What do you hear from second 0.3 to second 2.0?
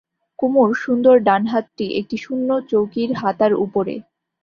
কুমুর সুন্দর ডান হাতটি